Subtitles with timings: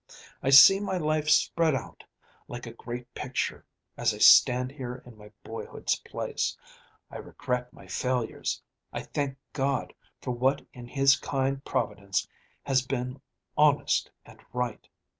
[0.41, 2.03] I see my life spread out
[2.47, 6.57] like a great picture, as I stand here in my boyhood's place.
[7.11, 8.63] I regret my failures.
[8.91, 12.27] I thank God for what in his kind providence
[12.63, 13.21] has been
[13.55, 14.89] honest and right.